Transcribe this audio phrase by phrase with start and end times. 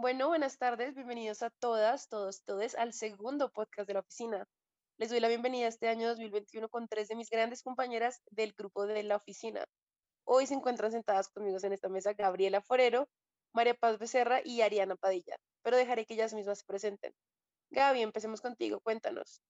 [0.00, 4.46] Bueno, buenas tardes, bienvenidos a todas, todos, todes al segundo podcast de la oficina.
[4.96, 8.52] Les doy la bienvenida a este año 2021 con tres de mis grandes compañeras del
[8.52, 9.64] grupo de la oficina.
[10.22, 13.08] Hoy se encuentran sentadas conmigo en esta mesa Gabriela Forero,
[13.52, 17.12] María Paz Becerra y Ariana Padilla, pero dejaré que ellas mismas se presenten.
[17.70, 19.42] Gaby, empecemos contigo, cuéntanos.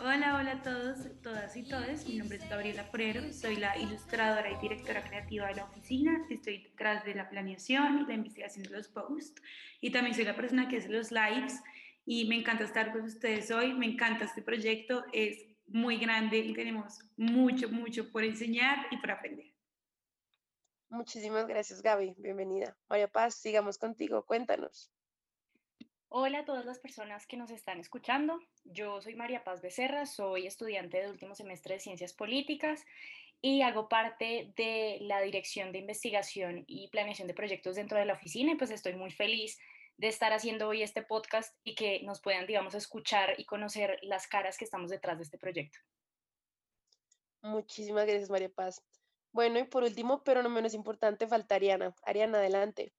[0.00, 2.08] Hola, hola a todos, todas y todes.
[2.08, 6.26] Mi nombre es Gabriela Forero, soy la ilustradora y directora creativa de la oficina.
[6.28, 9.40] Estoy detrás de la planeación y la investigación de los posts
[9.80, 11.60] y también soy la persona que hace los lives
[12.04, 13.74] y me encanta estar con ustedes hoy.
[13.74, 19.12] Me encanta este proyecto, es muy grande y tenemos mucho, mucho por enseñar y por
[19.12, 19.52] aprender.
[20.88, 22.14] Muchísimas gracias, Gaby.
[22.18, 22.76] Bienvenida.
[22.88, 24.24] María Paz, sigamos contigo.
[24.26, 24.90] Cuéntanos.
[26.14, 28.38] Hola a todas las personas que nos están escuchando.
[28.64, 32.84] Yo soy María Paz Becerra, soy estudiante de último semestre de Ciencias Políticas
[33.40, 38.12] y hago parte de la Dirección de Investigación y Planeación de Proyectos dentro de la
[38.12, 39.58] oficina y pues estoy muy feliz
[39.96, 44.26] de estar haciendo hoy este podcast y que nos puedan, digamos, escuchar y conocer las
[44.26, 45.78] caras que estamos detrás de este proyecto.
[47.40, 48.84] Muchísimas gracias, María Paz.
[49.32, 51.94] Bueno, y por último, pero no menos importante, falta Ariana.
[52.04, 52.92] Ariana, adelante.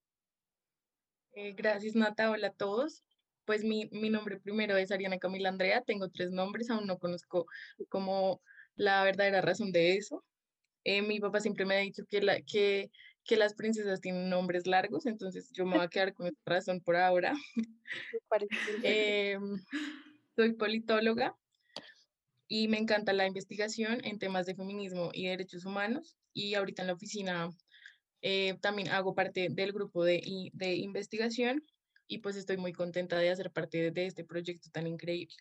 [1.36, 2.30] Eh, gracias, Nata.
[2.30, 3.04] Hola a todos.
[3.44, 5.82] Pues mi, nombre primero es Ariana Camila Andrea.
[5.82, 7.46] Tengo tres nombres, aún no conozco
[7.88, 8.40] como
[8.76, 10.24] la verdadera razón de eso.
[10.84, 12.90] Eh, mi papá siempre me ha dicho que, la, que,
[13.24, 16.80] que las princesas tienen nombres largos, entonces yo me voy a quedar con esa razón
[16.80, 17.34] por ahora.
[18.82, 19.38] Eh,
[20.36, 21.36] soy politóloga
[22.48, 26.16] y me encanta la investigación en temas de feminismo y derechos humanos.
[26.32, 27.50] Y ahorita en la oficina
[28.22, 31.62] eh, también hago parte del grupo de, de, investigación
[32.06, 35.36] y pues estoy muy contenta de hacer parte de, este proyecto tan increíble.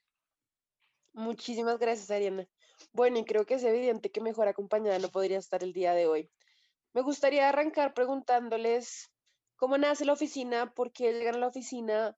[1.13, 2.47] Muchísimas gracias, Ariana.
[2.91, 6.07] Bueno, y creo que es evidente que mejor acompañada no podría estar el día de
[6.07, 6.31] hoy.
[6.93, 9.11] Me gustaría arrancar preguntándoles
[9.55, 12.17] cómo nace la oficina, por qué llegan a la oficina,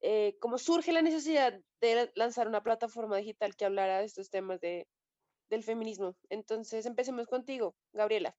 [0.00, 4.60] eh, cómo surge la necesidad de lanzar una plataforma digital que hablara de estos temas
[4.60, 4.88] de,
[5.48, 6.16] del feminismo.
[6.28, 8.36] Entonces, empecemos contigo, Gabriela.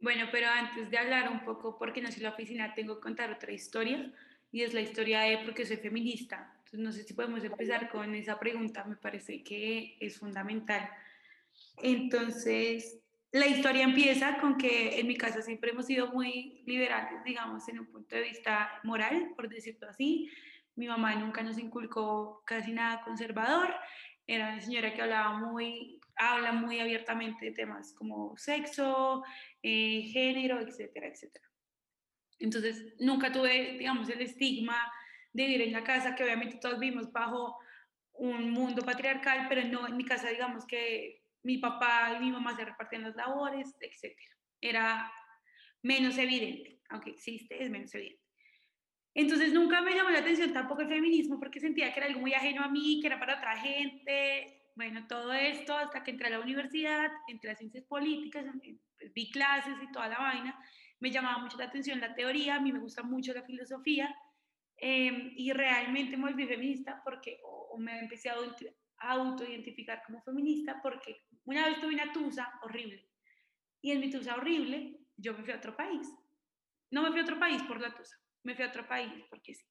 [0.00, 3.30] Bueno, pero antes de hablar un poco por qué nació la oficina, tengo que contar
[3.30, 4.12] otra historia
[4.54, 6.48] y es la historia de por qué soy feminista.
[6.58, 10.88] Entonces, no sé si podemos empezar con esa pregunta, me parece que es fundamental.
[11.82, 13.00] Entonces,
[13.32, 17.80] la historia empieza con que en mi casa siempre hemos sido muy liberales, digamos, en
[17.80, 20.30] un punto de vista moral, por decirlo así.
[20.76, 23.74] Mi mamá nunca nos inculcó casi nada conservador.
[24.24, 29.24] Era una señora que hablaba muy, habla muy abiertamente de temas como sexo,
[29.64, 31.44] eh, género, etcétera, etcétera.
[32.38, 34.76] Entonces, nunca tuve, digamos, el estigma
[35.32, 37.58] de vivir en la casa, que obviamente todos vimos bajo
[38.12, 42.56] un mundo patriarcal, pero no en mi casa, digamos que mi papá y mi mamá
[42.56, 44.30] se repartían las labores, etcétera.
[44.60, 45.12] Era
[45.82, 48.22] menos evidente, aunque existe, es menos evidente.
[49.14, 52.34] Entonces nunca me llamó la atención tampoco el feminismo porque sentía que era algo muy
[52.34, 56.30] ajeno a mí, que era para otra gente, bueno, todo esto hasta que entré a
[56.30, 58.44] la universidad, entré a ciencias políticas,
[59.14, 60.58] vi clases y toda la vaina,
[61.04, 64.16] me llamaba mucho la atención la teoría, a mí me gusta mucho la filosofía
[64.78, 68.36] em, y realmente me volví feminista porque o, me empecé a
[69.10, 73.06] autoidentificar como feminista porque una vez tuve una tusa horrible
[73.82, 76.08] y en mi tusa horrible yo me fui a otro país.
[76.90, 79.52] No me fui a otro país por la tusa, me fui a otro país porque
[79.54, 79.66] sí.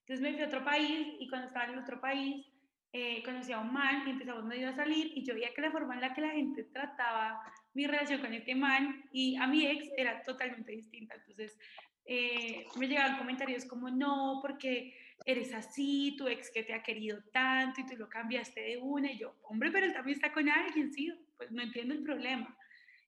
[0.00, 2.44] Entonces me fui a otro país y cuando estaba en otro país
[2.92, 5.70] eh, conocí a un man y empezamos medio a salir y yo veía que la
[5.70, 7.40] forma en la que la gente trataba
[7.78, 11.14] mi relación con este man y a mi ex era totalmente distinta.
[11.14, 11.56] Entonces
[12.04, 14.92] eh, me llegaban comentarios como, no, porque
[15.24, 19.12] eres así, tu ex que te ha querido tanto y tú lo cambiaste de una.
[19.12, 22.52] Y yo, hombre, pero él también está con alguien, sí, pues no entiendo el problema.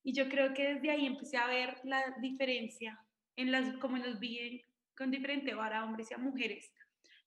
[0.05, 2.97] Y yo creo que desde ahí empecé a ver la diferencia
[3.35, 4.65] en las, como nos vi
[4.97, 6.73] con diferente vara hombres y a mujeres.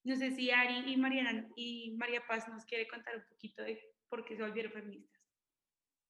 [0.06, 3.82] No sé si Ari y Mariana y María Paz nos quiere contar un poquito de
[4.08, 5.13] por qué se volvieron feministas.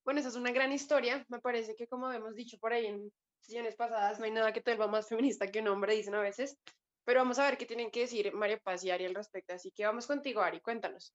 [0.04, 1.26] Bueno, esa es una gran historia.
[1.30, 4.62] Me parece que como hemos dicho por ahí en sesiones pasadas, no hay nada que
[4.62, 6.58] te vuelva más feminista que un hombre, dicen a veces.
[7.06, 9.54] Pero vamos a ver qué tienen que decir María Paz y Ari al respecto.
[9.54, 11.14] Así que vamos contigo, Ari, cuéntanos.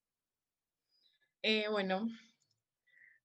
[1.43, 2.07] Eh, bueno,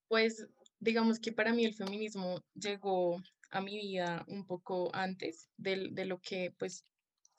[0.07, 0.47] pues
[0.79, 6.05] digamos que para mí el feminismo llegó a mi vida un poco antes de, de
[6.05, 6.85] lo que pues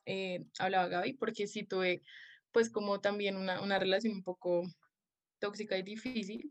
[0.07, 2.03] eh, hablaba Gaby, porque sí tuve
[2.53, 4.63] pues como también una, una relación un poco
[5.39, 6.51] tóxica y difícil,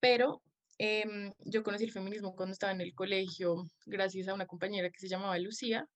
[0.00, 0.42] pero
[0.78, 5.00] em, yo conocí el feminismo cuando estaba en el colegio gracias a una compañera que
[5.00, 5.88] se llamaba Lucía.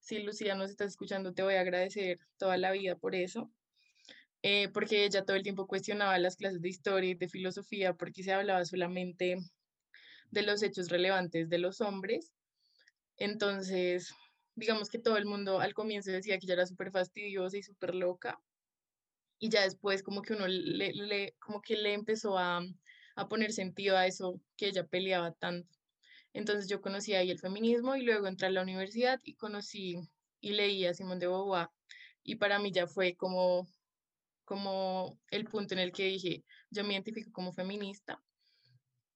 [0.00, 3.50] Si Lucía nos estás escuchando, te voy a agradecer toda la vida por eso,
[4.42, 8.22] eh, porque ella todo el tiempo cuestionaba las clases de historia y de filosofía porque
[8.22, 9.36] se hablaba solamente
[10.30, 12.32] de los hechos relevantes de los hombres.
[13.16, 14.14] Entonces,
[14.54, 17.94] digamos que todo el mundo al comienzo decía que ella era súper fastidiosa y súper
[17.94, 18.38] loca,
[19.38, 22.62] y ya después como que uno le, le, como que le empezó a,
[23.16, 25.76] a poner sentido a eso que ella peleaba tanto.
[26.32, 29.96] Entonces yo conocí ahí el feminismo y luego entré a la universidad y conocí
[30.40, 31.68] y leí a Simón de Beauvoir
[32.22, 33.66] y para mí ya fue como,
[34.44, 38.22] como el punto en el que dije, yo me identifico como feminista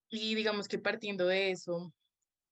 [0.09, 1.93] y digamos que partiendo de eso,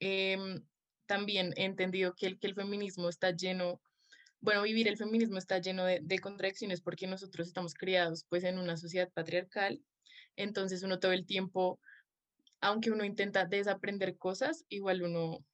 [0.01, 0.63] em,
[1.07, 3.81] también he entendido que el, que el feminismo está lleno,
[4.41, 8.59] bueno, vivir el feminismo está lleno de, de contradicciones porque nosotros estamos criados pues en
[8.59, 9.83] una sociedad patriarcal,
[10.39, 11.81] entonces uno todo el tiempo,
[12.61, 15.45] aunque uno intenta desaprender cosas, igual uno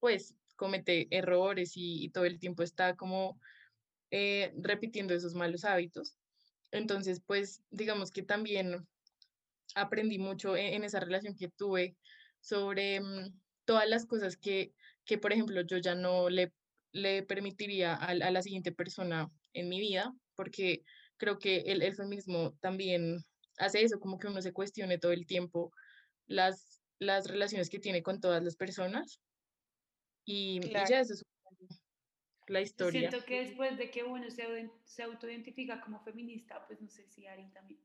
[0.00, 3.40] pues comete errores y, todo el tiempo está como
[4.10, 6.16] eh, repitiendo esos malos hábitos.
[6.72, 8.86] Entonces, pues digamos que también
[9.74, 11.96] aprendí mucho e, en, esa relación que tuve
[12.40, 13.32] sobre mm,
[13.64, 14.72] todas las cosas que,
[15.04, 16.52] que, por ejemplo, yo ya no le,
[16.92, 20.82] le permitiría a, la siguiente persona en mi vida, porque
[21.16, 23.24] creo que el, el, feminismo también
[23.58, 25.72] hace eso, como que uno se cuestione todo el tiempo
[26.26, 29.20] las, las relaciones que tiene con todas las personas
[30.24, 31.24] y, ya eso es
[32.46, 33.10] la historia.
[33.10, 37.26] Siento que después de que uno se, se autoidentifica como feminista, pues no sé si
[37.26, 37.80] Ari también,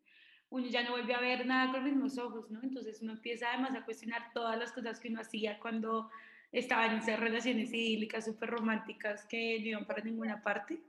[0.50, 2.62] uno ya no vuelve a ver nada con los mismos ojos, ¿no?
[2.62, 6.10] Entonces uno empieza además a cuestionar todas las cosas que uno hacía cuando
[6.52, 10.80] estaba en esas relaciones idílicas, súper románticas, que no iban para ninguna parte.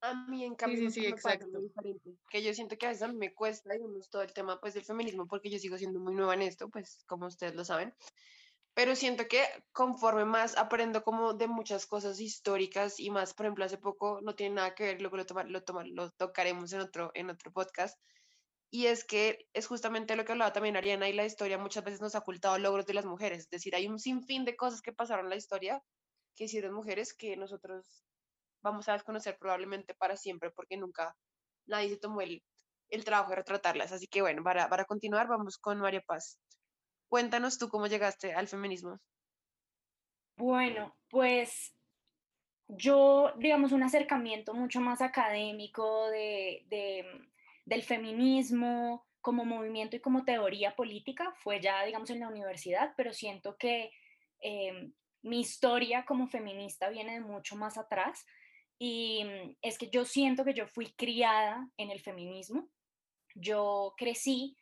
[0.00, 1.46] A mí en cambio sí, sí, sí, exacto.
[2.28, 4.74] que yo siento que a veces a mí me cuesta, digamos, todo el tema pues
[4.74, 7.94] del feminismo, porque yo sigo siendo muy nueva en esto, pues como ustedes lo saben,
[8.74, 13.64] pero siento que conforme más aprendo como de muchas cosas históricas y más, por ejemplo,
[13.64, 16.80] hace poco no tiene nada que ver, luego lo, toma, lo, toma, lo tocaremos en
[16.80, 17.98] otro, en otro podcast,
[18.70, 22.02] y es que es justamente lo que hablaba también Ariana y la historia muchas veces
[22.02, 24.92] nos ha ocultado logros de las mujeres, es decir, hay un sinfín de cosas que
[24.92, 25.82] pasaron en la historia
[26.34, 28.05] que hicieron mujeres que nosotros
[28.66, 31.16] vamos a desconocer probablemente para siempre porque nunca
[31.66, 32.42] nadie se tomó el,
[32.88, 33.92] el trabajo de retratarlas.
[33.92, 36.38] Así que bueno, para, para continuar vamos con María Paz.
[37.08, 38.98] Cuéntanos tú cómo llegaste al feminismo.
[40.36, 41.72] Bueno, pues
[42.68, 46.66] yo, digamos, un acercamiento mucho más académico de,
[47.64, 53.12] del feminismo como movimiento y como teoría política fue ya, digamos, en la universidad, pero
[53.12, 53.92] siento que
[54.40, 54.92] em,
[55.22, 58.26] mi historia como feminista viene de mucho más atrás
[58.78, 59.24] y
[59.62, 62.68] es que yo siento que yo fui criada en el feminismo.
[63.34, 64.56] Yo crecí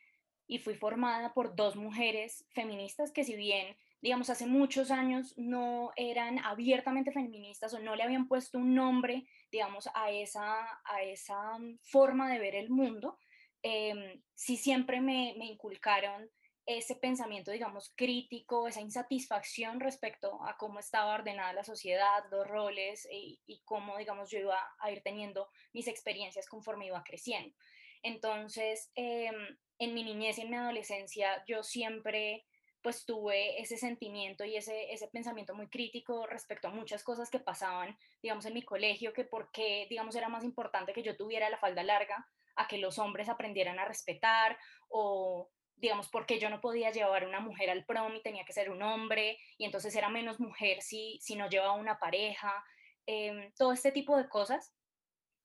[0.47, 5.91] y fui formada por dos mujeres feministas que si bien, digamos, hace muchos años no
[5.95, 11.57] eran abiertamente feministas o no le habían puesto un nombre, digamos, a esa, a esa
[11.81, 13.17] forma de ver el mundo,
[13.63, 16.29] eh, sí siempre me, me inculcaron
[16.65, 23.07] ese pensamiento, digamos, crítico, esa insatisfacción respecto a cómo estaba ordenada la sociedad, los roles
[23.11, 27.55] y, cómo, digamos, yo iba a ir teniendo mis experiencias conforme iba creciendo.
[28.01, 29.31] Entonces, eh,
[29.77, 32.45] en mi niñez y en mi adolescencia yo siempre
[32.81, 37.39] pues tuve ese sentimiento y ese, ese pensamiento muy crítico respecto a muchas cosas que
[37.39, 41.49] pasaban, digamos, en mi colegio, que por qué, digamos, era más importante que yo tuviera
[41.49, 44.55] la falda larga a que los hombres aprendieran a respetar
[44.87, 48.69] o digamos, porque yo no podía llevar una mujer al prom y tenía que ser
[48.69, 52.63] un hombre, y entonces era menos mujer si, si no llevaba una pareja,
[53.07, 54.73] eh, todo este tipo de cosas,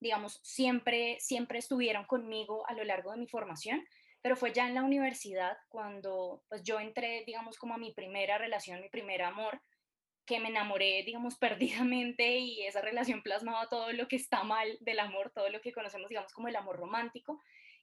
[0.01, 3.85] digamos, siempre, siempre estuvieron conmigo a lo largo de mi formación
[4.23, 8.39] pero fue ya en la universidad cuando pues yo entré, digamos, como a mi primera
[8.39, 9.61] relación, mi primer amor,
[10.27, 15.01] que me enamoré, digamos, perdidamente y esa relación plasmaba todo lo que está mal del
[15.01, 17.41] amor, todo lo que conocemos, digamos, como el amor romántico,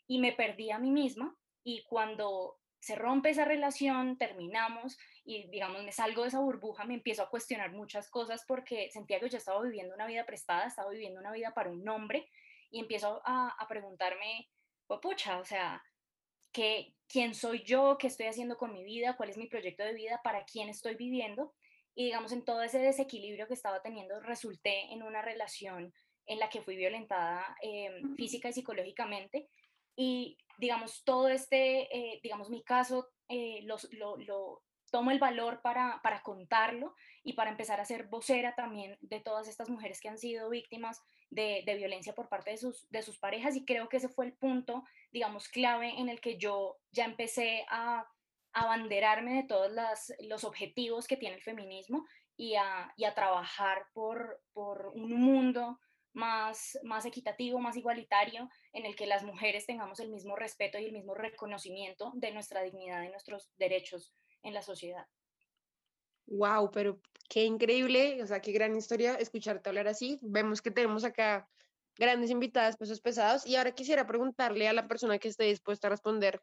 [0.07, 1.35] y me perdí a mí misma
[1.67, 6.93] y cuando se rompe esa relación, terminamos y digamos me salgo de esa burbuja, me
[6.93, 10.89] empiezo a cuestionar muchas cosas porque sentía que yo estaba viviendo una vida prestada, estaba
[10.91, 12.29] viviendo una vida para un hombre
[12.71, 14.47] y empiezo a, a preguntarme,
[14.87, 15.83] pues pucha, o sea,
[16.53, 20.21] quién soy yo, qué estoy haciendo con mi vida, cuál es mi proyecto de vida,
[20.23, 21.53] para quién estoy viviendo.
[21.95, 25.93] Y digamos, en todo ese desequilibrio que estaba teniendo, resulté en una relación
[26.27, 29.49] en la que fui violentada eh, física y psicológicamente.
[29.97, 33.77] Y digamos, todo este, eh, digamos, mi caso, eh, lo,
[34.17, 39.19] lo, tomo el valor para, para contarlo y para empezar a ser vocera también de
[39.19, 43.19] todas estas mujeres que han sido víctimas de, violencia por parte de sus, de sus
[43.19, 43.55] parejas.
[43.55, 47.65] Y creo que ese fue el punto, digamos, clave en el que yo ya empecé
[47.69, 48.07] a
[48.53, 49.71] abanderarme de todos
[50.21, 52.05] los objetivos que tiene el feminismo
[52.37, 55.79] y a, y a trabajar por, por un mundo
[56.17, 60.85] más, más equitativo, más igualitario, en el que las mujeres tengamos el mismo respeto y
[60.85, 65.05] el mismo reconocimiento de nuestra dignidad y nuestros derechos en la sociedad.
[66.25, 70.19] Wow, pero qué increíble, o sea, qué gran historia escucharte hablar así.
[70.23, 71.47] Vemos que tenemos acá
[71.95, 73.45] grandes invitadas, pesos pesados.
[73.45, 76.41] Y ahora quisiera preguntarle a la persona que esté dispuesta a responder,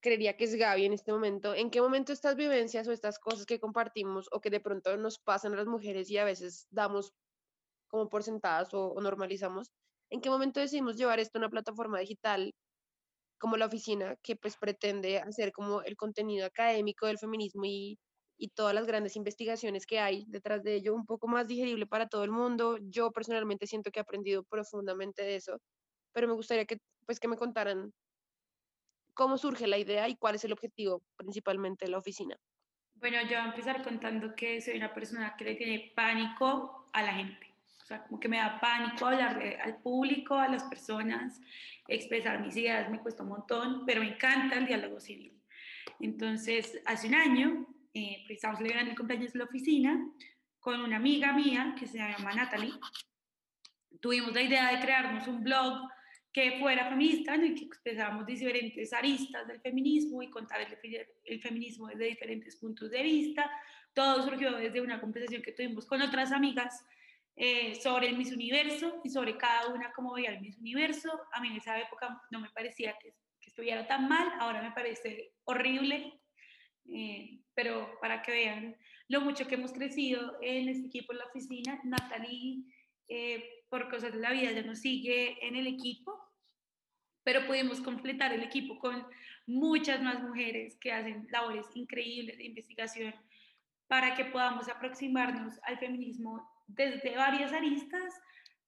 [0.00, 3.46] creería que es Gaby en este momento, ¿en qué momento estas vivencias o estas cosas
[3.46, 7.14] que compartimos o que de pronto nos pasan a las mujeres y a veces damos
[7.92, 9.72] como por sentadas o, o normalizamos,
[10.10, 12.54] ¿en qué momento decidimos llevar esto a una plataforma digital
[13.38, 17.98] como la oficina que pues pretende hacer como el contenido académico del feminismo y
[18.38, 22.08] y todas las grandes investigaciones que hay detrás de ello un poco más digerible para
[22.08, 22.76] todo el mundo.
[22.82, 25.58] Yo personalmente siento que he aprendido profundamente de eso,
[26.12, 27.92] pero me gustaría que, pues, que me contaran
[29.14, 32.36] cómo surge la idea y cuál es el objetivo principalmente de la oficina.
[32.94, 37.02] Bueno, yo voy a empezar contando que soy una persona que le tiene pánico a
[37.02, 37.51] la gente.
[37.82, 41.40] O sea, como que me da pánico hablar al público, a las personas,
[41.88, 45.36] expresar mis ideas, me cuesta un montón, pero me encanta el diálogo civil.
[45.98, 50.12] Entonces, hace un año eh, pues estábamos celebrando el cumpleaños en la oficina
[50.60, 52.72] con una amiga mía que se llama Natalie.
[54.00, 55.88] Tuvimos la idea de crearnos un blog
[56.32, 61.42] que fuera feminista, en el que expresáramos diferentes aristas del feminismo y contar el, el,
[61.42, 63.50] feminismo desde diferentes puntos de vista.
[63.92, 66.86] Todo surgió desde una conversación que tuvimos con otras amigas
[67.36, 71.10] eh, sobre el Miss Universo y sobre cada una cómo veía el Miss Universo.
[71.32, 73.10] A mí en esa época no me parecía que,
[73.40, 76.22] que estuviera tan mal, ahora me parece horrible
[76.90, 78.76] eh, pero para que vean
[79.08, 82.64] lo mucho que hemos crecido en este equipo en la oficina, Natalie,
[83.08, 86.18] eh, por cosas de la vida, ya nos sigue en el equipo,
[87.22, 89.06] pero pudimos completar el equipo con
[89.46, 93.14] muchas más mujeres que hacen labores increíbles de investigación
[93.86, 98.14] para que podamos aproximarnos al feminismo desde varias aristas,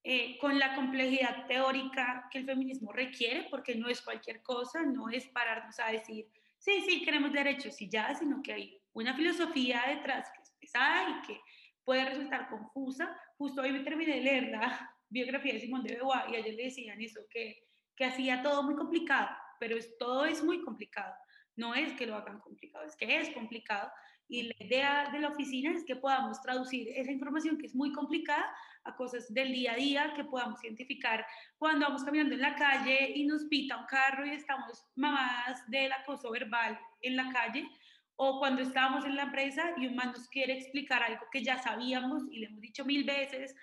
[0.02, 5.08] eh, con la complejidad teórica que el feminismo requiere, porque no es cualquier cosa, no
[5.08, 6.26] es pararnos a decir,
[6.58, 11.08] sí, sí, queremos derechos y ya, sino que hay una filosofía detrás que es pesada
[11.08, 11.40] y que
[11.84, 13.16] puede resultar confusa.
[13.38, 16.64] Justo hoy me terminé de leer la biografía de Simón de Beauvoir y ayer le
[16.64, 21.14] decían eso, que, que hacía todo muy complicado, pero es, todo es muy complicado.
[21.56, 23.90] No es que lo hagan complicado, es que es complicado.
[24.28, 27.92] Y la idea de la oficina es que podamos traducir esa información que es muy
[27.92, 28.46] complicada
[28.84, 31.26] a cosas del día a día que podamos identificar
[31.58, 35.92] cuando vamos caminando en la calle y nos pita un carro y estamos mamadas del
[35.92, 37.68] acoso verbal en la calle,
[38.16, 41.58] o cuando estamos en la empresa y un man nos quiere explicar algo que ya
[41.58, 43.54] sabíamos y le hemos dicho mil veces,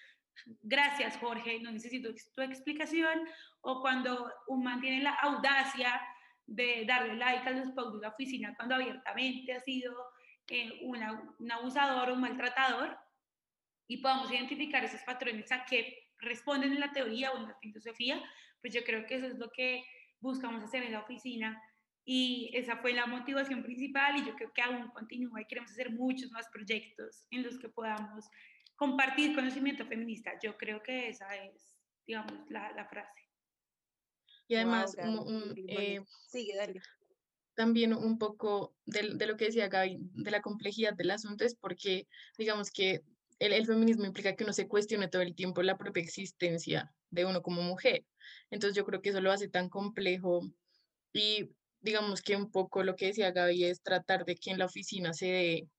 [0.62, 3.22] gracias Jorge, no necesito tu explicación,
[3.62, 6.02] o cuando un man tiene la audacia
[6.48, 9.94] de darle like a los posts de la oficina cuando abiertamente ha sido
[10.52, 12.98] eh, un abusador o un maltratador,
[13.92, 18.24] y podamos identificar esos patrones a que responden en la teoría o en la filosofía,
[18.62, 19.84] pues yo creo que eso es lo que
[20.22, 21.62] buscamos hacer en la oficina
[22.06, 25.92] y esa fue la motivación principal y yo creo que aún continúa y queremos hacer
[25.92, 28.30] muchos más proyectos en los que podamos
[28.78, 30.32] compartir conocimiento feminista.
[30.42, 31.76] Yo creo que esa es,
[32.08, 33.30] digamos, la, la frase.
[34.48, 34.96] Y además,
[35.68, 36.82] eh, Sigue, dale.
[37.62, 42.08] También un poco de, lo que decía Gaby, de la complejidad del asunto es porque,
[42.36, 43.04] digamos que
[43.38, 47.44] el, feminismo implica que uno se cuestione todo el tiempo la propia existencia de uno
[47.44, 48.04] como mujer.
[48.50, 50.42] Entonces yo creo que eso lo hace tan complejo
[51.14, 51.52] y
[51.82, 55.14] digamos que un poco lo que decía Gaby es tratar de que en la oficina
[55.14, 55.70] se dé,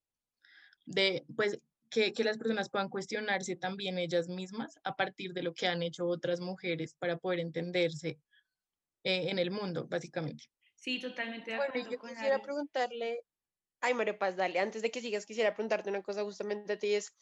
[0.86, 1.58] de, pues,
[1.90, 5.82] que, que, las personas puedan cuestionarse también ellas mismas a partir de lo que han
[5.82, 8.20] hecho otras mujeres para poder entenderse
[9.02, 10.44] eh, en el mundo, básicamente.
[10.82, 11.52] Sí, totalmente.
[11.52, 13.24] De bueno, yo quisiera preguntarle,
[13.80, 16.94] ay María Paz, dale, antes de que sigas, quisiera preguntarte una cosa justamente a ti,
[16.94, 17.14] es,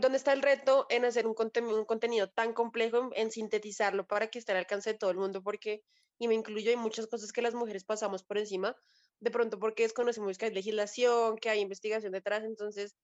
[0.00, 4.38] ¿Dónde está el reto en hacer un, un contenido tan complejo, en, sintetizarlo para que
[4.38, 5.42] esté al alcance de todo el mundo?
[5.42, 5.82] Porque,
[6.18, 8.74] y me incluyo, hay muchas cosas que las mujeres pasamos por encima,
[9.20, 12.42] de pronto porque desconocemos que hay legislación, que hay investigación detrás.
[12.42, 12.96] Entonces,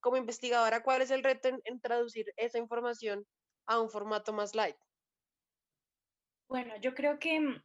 [0.00, 3.26] como investigadora, ¿cuál es el reto en, traducir esa información
[3.64, 4.76] a un formato más light?
[6.46, 7.62] Bueno, yo creo que mm,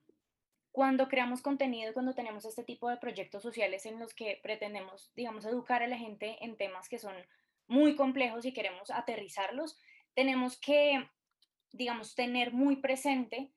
[0.75, 5.45] cuando creamos contenido, cuando tenemos este tipo de proyectos sociales en los que pretendemos, digamos,
[5.45, 7.15] educar a la gente en temas que son
[7.65, 9.79] muy complejos y queremos aterrizarlos,
[10.15, 11.09] tenemos que,
[11.71, 13.53] digamos, tener muy presente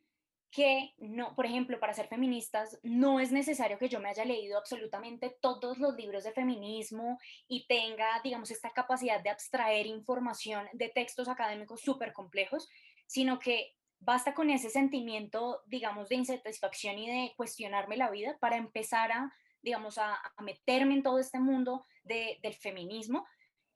[0.53, 4.57] que no, por ejemplo, para ser feministas no es necesario que yo me haya leído
[4.57, 10.89] absolutamente todos los libros de feminismo y tenga, digamos, esta capacidad de abstraer información de
[10.89, 12.69] textos académicos súper complejos,
[13.09, 18.57] sino que basta con ese sentimiento, digamos, de insatisfacción y de cuestionarme la vida para
[18.57, 23.27] empezar a, digamos, a, meterme en todo este mundo de, del feminismo.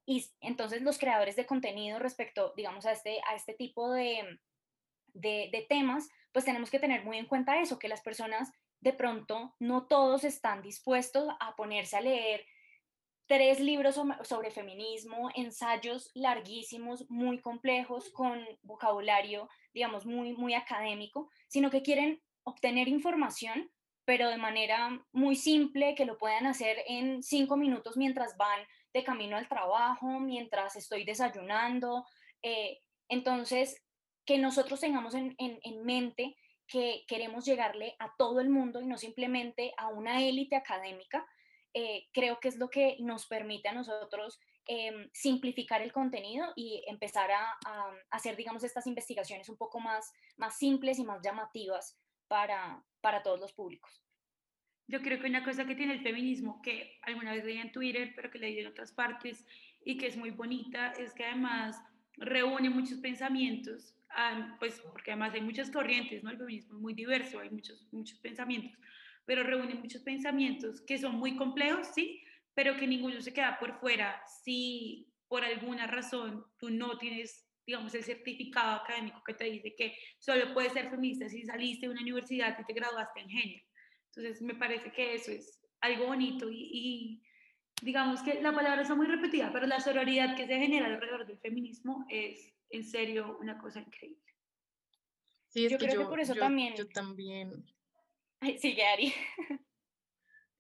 [0.07, 4.41] Y entonces los creadores de contenido respecto, digamos, a este, a este tipo de,
[5.15, 8.51] de temas, pues tenemos que tener muy en cuenta eso, que las personas
[8.81, 12.45] de pronto no todos están dispuestos a ponerse a leer
[13.33, 21.71] tres libros sobre feminismo, ensayos larguísimos, muy complejos, con vocabulario, digamos, muy, muy académico, sino
[21.71, 23.71] que quieren obtener información,
[24.05, 28.61] pero de manera muy simple, que lo puedan hacer en cinco minutos mientras van
[28.93, 32.05] de camino al trabajo, mientras estoy desayunando.
[32.43, 33.83] Eh, entonces,
[34.27, 36.37] que nosotros tengamos en, en mente
[36.67, 41.27] que queremos llegarle a todo el mundo y no simplemente a una élite académica,
[41.75, 46.85] eh, creo que es lo que nos permite a nosotros em, simplificar el contenido y
[46.87, 47.59] empezar a,
[48.11, 51.99] hacer, digamos, estas investigaciones un poco más, más simples y más llamativas
[52.29, 54.03] para, para todos los públicos.
[54.87, 58.13] Yo creo que una cosa que tiene el feminismo, que alguna vez leí en Twitter,
[58.15, 59.47] pero que leí en otras partes
[59.85, 61.81] y que es muy bonita, es que además
[62.17, 63.97] reúne muchos pensamientos,
[64.59, 66.31] pues porque además hay muchas corrientes, ¿no?
[66.31, 68.79] El feminismo es muy diverso, hay muchos, muchos pensamientos
[69.25, 72.23] pero reúne muchos pensamientos que son muy complejos, sí,
[72.55, 77.95] pero que ninguno se queda por fuera si por alguna razón tú no tienes, digamos,
[77.95, 82.03] el certificado académico que te dice que solo puedes ser feminista si saliste de una
[82.03, 83.65] universidad y te graduaste en género.
[84.09, 87.23] Entonces, me parece que eso es algo bonito y, y
[87.83, 91.39] digamos que la palabra está muy repetida, pero la sororidad que se genera alrededor del
[91.39, 94.23] feminismo es en serio una cosa increíble.
[95.49, 96.75] Sí, yo creo que por eso también.
[96.77, 97.65] Yo también
[98.61, 99.15] Sigue, Ari.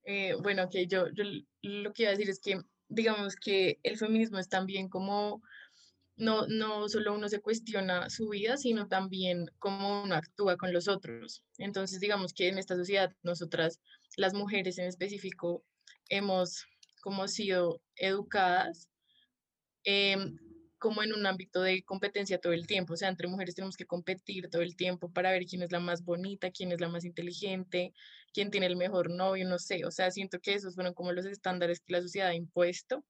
[0.04, 1.22] Eh, bueno, que yo, yo
[1.62, 5.42] lo que iba a decir es que, digamos que el feminismo es también como,
[6.16, 10.88] no, no solo uno se cuestiona su vida, sino también cómo uno actúa con los
[10.88, 11.44] otros.
[11.58, 13.80] Entonces, digamos que en esta sociedad, nosotras,
[14.16, 15.64] las mujeres en específico,
[16.08, 16.66] hemos
[17.00, 18.88] como sido educadas
[19.84, 20.36] em,
[20.82, 22.94] como en un ámbito de competencia todo el tiempo.
[22.94, 25.78] O sea, entre mujeres tenemos que competir todo el tiempo para ver quién es la
[25.78, 27.94] más bonita, quién es la más inteligente,
[28.34, 29.84] quién tiene el mejor novio, no sé.
[29.84, 33.04] O sea, siento que esos fueron como los estándares que la sociedad ha impuesto.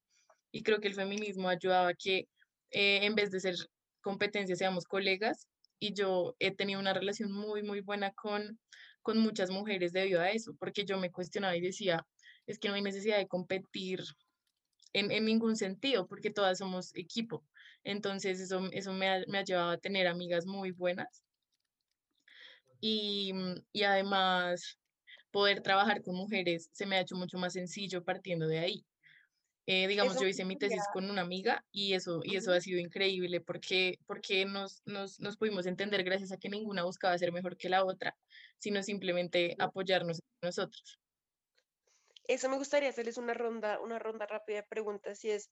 [0.52, 2.28] Y creo que el feminismo ayudaba a que
[2.72, 3.54] eh, en vez de ser
[4.02, 5.48] competencia seamos colegas.
[5.78, 8.60] Y yo he tenido una relación muy, muy buena con,
[9.00, 12.06] con muchas mujeres debido a eso, porque yo me cuestionaba y decía,
[12.46, 14.02] es que no hay necesidad de competir
[14.92, 17.42] en, en, ningún sentido, porque todas somos equipo.
[17.84, 21.22] Entonces eso, eso me, ha, me ha llevado a tener amigas muy buenas.
[22.80, 24.78] Y, mm, y además
[25.30, 28.86] poder trabajar con mujeres se me ha hecho mucho más sencillo partiendo de ahí.
[29.66, 32.80] Eh, digamos, yo hice mi tesis con una amiga y eso, y eso ha sido
[32.80, 37.56] increíble porque, porque nos, nos, nos, pudimos entender gracias a que ninguna buscaba ser mejor
[37.56, 38.16] que la otra,
[38.58, 40.98] sino simplemente apoyarnos nosotros.
[42.24, 45.48] Eso me gustaría hacerles una ronda, una ronda rápida de preguntas y es,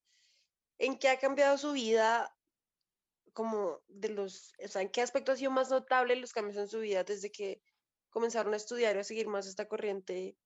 [0.81, 2.35] ¿en qué ha cambiado su vida?
[3.33, 6.67] Como de los, o sea, ¿en qué aspecto ha sido más notable los cambios en
[6.67, 7.63] su vida desde que
[8.09, 10.37] comenzaron a estudiar o a seguir más esta corriente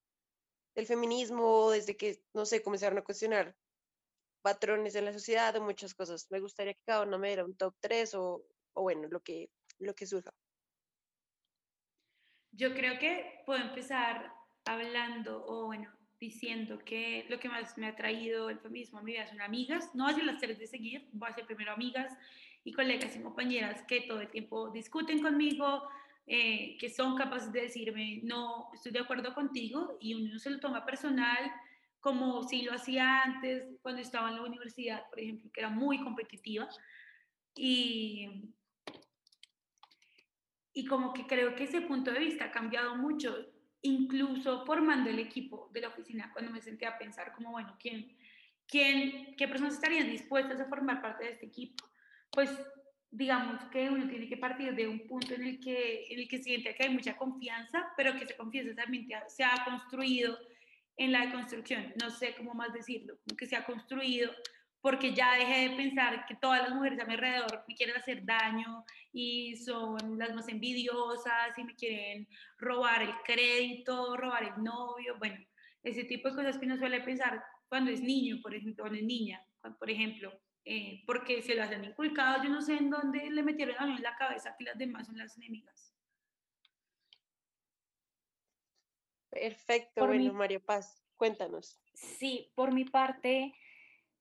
[0.75, 3.57] del feminismo, desde que, no sé, comenzaron a cuestionar
[4.43, 6.27] patrones en la sociedad o muchas cosas?
[6.31, 8.45] Me gustaría que cada uno me diera un top 3 o,
[8.75, 10.35] o bueno, lo que, lo que surja.
[12.51, 14.33] Yo creo que puedo empezar
[14.65, 19.13] hablando, o bueno, diciendo que lo que más me ha traído el feminismo a mi
[19.13, 22.17] vida son amigas, no hacia las tres de seguir, voy a ser primero amigas
[22.65, 25.89] y colegas y compañeras que todo el tiempo discuten conmigo,
[26.27, 30.61] eh, que son capaces de decirme, no, estoy de acuerdo contigo y uno se lo
[30.61, 31.53] toma personal
[32.01, 36.03] como si lo hacía antes cuando estaba en la universidad, por ejemplo, que era muy
[36.03, 36.69] competitiva.
[37.55, 38.29] Y,
[40.75, 43.35] y como que creo que ese punto de vista ha cambiado mucho
[43.85, 48.17] incluso formando el equipo de la oficina, cuando me senté a pensar como, bueno, ¿quién,
[48.67, 51.85] quién, ¿qué personas estarían dispuestas a formar parte de este equipo?
[52.31, 52.51] Pues
[53.11, 56.43] digamos que uno tiene que partir de un punto en el que, en el que
[56.43, 60.37] siente que hay mucha confianza, pero que esa confianza también se ha construido
[60.97, 64.33] en la construcción, no sé cómo más decirlo, que se ha construido
[64.85, 68.23] porque ya dejé de pensar que todas las mujeres a mi alrededor me quieren hacer
[68.23, 75.17] daño y son las más envidiosas y me quieren robar el crédito, robar el novio,
[75.19, 75.43] bueno,
[75.83, 79.07] ese tipo de cosas que uno suele pensar cuando es niño, por ejemplo, cuando es
[79.07, 79.43] niña,
[79.79, 83.77] por ejemplo, eh, porque se lo hacen inculcado, yo no sé en dónde le metieron
[83.79, 85.95] a mí en la cabeza que las demás son las enemigas.
[89.31, 91.81] Perfecto, bueno, María Paz, cuéntanos.
[91.95, 93.55] Sí, por mi parte,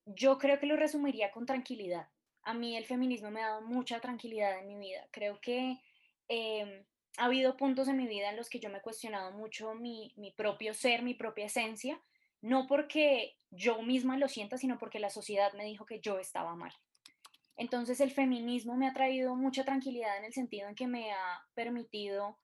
[0.05, 2.09] yo creo que lo resumiría con tranquilidad.
[2.43, 5.07] A mí el feminismo me ha dado mucha tranquilidad en mi vida.
[5.11, 5.79] Creo que
[6.27, 6.85] em,
[7.17, 10.13] ha habido puntos en mi vida en los que yo me he cuestionado mucho mi,
[10.17, 12.01] mi propio ser, mi propia esencia,
[12.41, 16.55] no porque yo misma lo sienta, sino porque la sociedad me dijo que yo estaba
[16.55, 16.73] mal.
[17.55, 21.45] Entonces el feminismo me ha traído mucha tranquilidad en el sentido en que me ha
[21.53, 22.39] permitido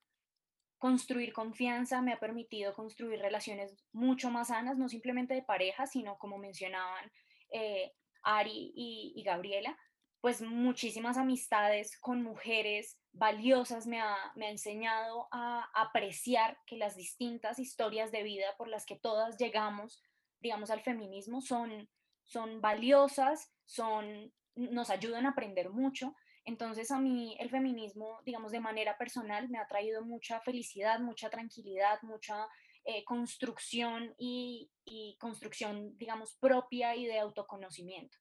[0.77, 6.17] construir confianza, me ha permitido construir relaciones mucho más sanas, no simplemente de pareja, sino
[6.17, 7.11] como mencionaban
[7.51, 9.77] eh, Ari y, Gabriela,
[10.21, 13.87] pues muchísimas amistades con mujeres valiosas.
[13.87, 18.85] Me ha, me ha enseñado a apreciar que las distintas historias de vida por las
[18.85, 20.03] que todas llegamos,
[20.41, 21.89] digamos, al feminismo son,
[22.25, 26.15] son valiosas, son, nos ayudan a aprender mucho.
[26.45, 31.29] Entonces a mí el feminismo, digamos, de manera personal me ha traído mucha felicidad, mucha
[31.29, 32.47] tranquilidad, mucha
[32.91, 34.71] eh, construcción y,
[35.19, 38.17] construcción, digamos, propia y de autoconocimiento.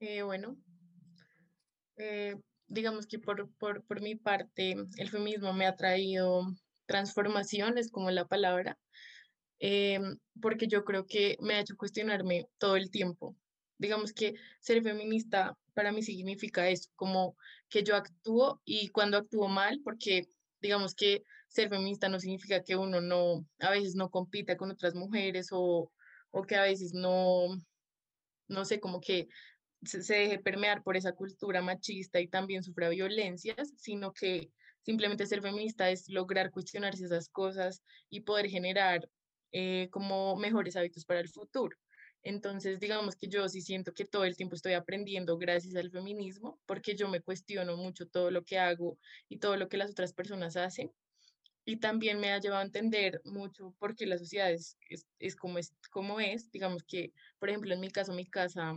[0.00, 0.56] Eh, bueno,
[1.98, 2.34] eh,
[2.66, 6.46] digamos que por, por, mi parte, el feminismo me ha traído
[6.86, 8.78] transformación, es como la palabra,
[10.40, 13.36] porque yo creo que me ha hecho cuestionarme todo el tiempo.
[13.84, 17.36] Digamos que ser feminista para mí significa eso, como
[17.68, 20.28] que yo actúo y cuando actúo mal, porque
[20.60, 24.94] digamos que ser feminista no significa que uno no, a veces no compita con otras
[24.94, 25.90] mujeres o,
[26.30, 27.48] o que a veces no,
[28.48, 29.28] no sé, como que
[29.84, 34.50] se, deje permear por esa cultura machista y también sufra violencias, sino que
[34.82, 39.08] simplemente ser feminista es lograr cuestionarse esas cosas y poder generar
[39.52, 41.76] eh, como mejores hábitos para el futuro.
[42.24, 46.58] Entonces, digamos que yo sí siento que todo el tiempo estoy aprendiendo gracias al feminismo,
[46.66, 50.14] porque yo me cuestiono mucho todo lo que hago y todo lo que las otras
[50.14, 50.90] personas hacen.
[51.66, 54.78] Y también me ha llevado a entender mucho por qué la sociedad es,
[55.18, 56.50] es, como, es como es.
[56.50, 58.74] Digamos que, por ejemplo, en mi caso, mi casa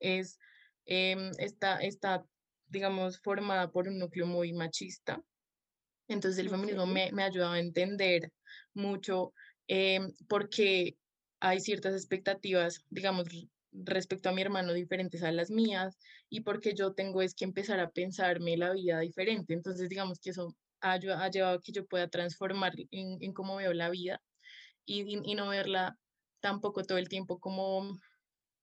[0.00, 0.38] es,
[0.86, 2.26] eh, está, está,
[2.68, 5.22] digamos, formada por un núcleo muy machista.
[6.08, 8.32] Entonces, el feminismo me, me ha ayudado a entender
[8.74, 9.32] mucho
[9.68, 10.96] Em, porque
[11.40, 13.26] hay ciertas expectativas, digamos,
[13.72, 15.98] respecto a mi hermano diferentes a las mías
[16.30, 19.54] y porque yo tengo es que empezar a pensarme la vida diferente.
[19.54, 23.90] Entonces, digamos que eso ha, llevado a que yo pueda transformar en, cómo veo la
[23.90, 24.22] vida
[24.84, 25.96] y, y, no verla
[26.40, 27.98] tampoco todo el tiempo como,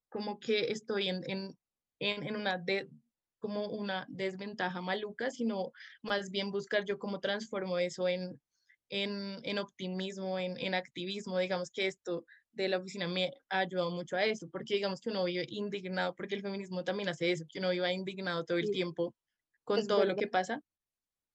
[0.10, 1.56] como que estoy en, en,
[2.00, 2.90] en una de,
[3.40, 8.40] como una desventaja maluca, sino más bien buscar yo cómo transformo eso en,
[8.90, 14.26] en, optimismo, en, activismo, digamos que esto de la oficina me ha ayudado mucho a
[14.26, 17.72] eso, porque digamos que uno vive indignado, porque el feminismo también hace eso, que uno
[17.72, 19.14] viva indignado todo el tiempo
[19.64, 20.62] con todo lo que pasa,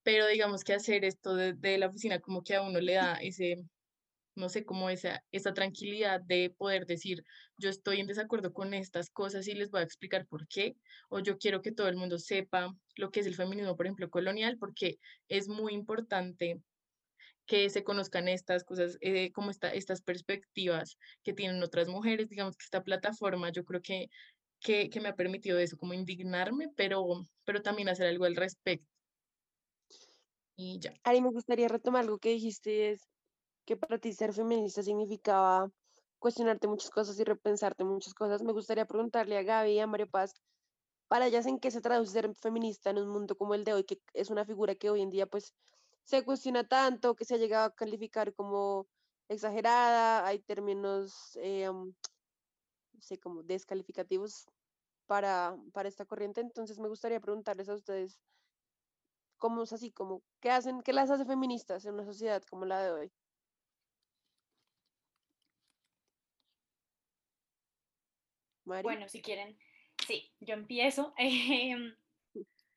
[0.02, 3.56] pero digamos que hacer esto de, la oficina como que a uno le da ese,
[4.36, 7.24] no sé, como esa, esa tranquilidad de poder decir,
[7.56, 10.76] yo estoy en desacuerdo con estas cosas y les voy a explicar por qué,
[11.08, 14.08] o yo quiero que todo el mundo sepa lo que es el feminismo, por ejemplo,
[14.08, 16.60] colonial, porque es muy importante
[17.48, 22.28] que se conozcan estas cosas, eh, como esta, estas perspectivas que tienen otras mujeres.
[22.28, 24.10] Digamos que esta plataforma yo creo que,
[24.60, 27.06] que, me ha permitido eso, como indignarme, pero,
[27.44, 28.86] pero también hacer algo al respecto.
[30.56, 30.92] Y ya.
[31.04, 33.08] Ari, me gustaría retomar algo que dijiste, es
[33.64, 35.70] que para ti ser feminista significaba
[36.18, 38.42] cuestionarte muchas cosas y repensarte muchas cosas.
[38.42, 40.34] Me gustaría preguntarle a Gaby y a Mario Paz,
[41.06, 43.84] para ellas en qué se traduce ser feminista en un mundo como el de hoy,
[43.84, 45.54] que es una figura que hoy en día pues
[46.08, 48.88] se cuestiona tanto que se ha llegado a calificar como
[49.28, 51.92] exagerada, hay términos, eh, no
[52.98, 54.46] sé, como descalificativos
[55.06, 58.18] para, para esta corriente, entonces me gustaría preguntarles a ustedes,
[59.36, 59.90] ¿cómo es así?
[59.92, 63.12] Como, ¿qué hacen, qué las hace feministas en una sociedad como la de hoy?
[68.64, 69.58] Bueno, si quieren,
[70.06, 71.12] sí, yo empiezo.
[71.18, 71.94] Em,